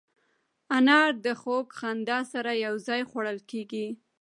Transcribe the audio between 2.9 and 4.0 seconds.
خوړل کېږي.